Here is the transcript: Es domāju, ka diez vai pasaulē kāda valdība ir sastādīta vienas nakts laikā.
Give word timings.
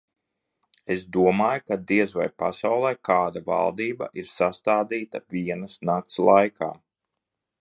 Es 0.93 1.03
domāju, 1.17 1.63
ka 1.71 1.77
diez 1.91 2.15
vai 2.21 2.25
pasaulē 2.45 2.93
kāda 3.09 3.45
valdība 3.53 4.11
ir 4.23 4.29
sastādīta 4.33 5.25
vienas 5.37 5.81
nakts 5.93 6.23
laikā. 6.31 6.77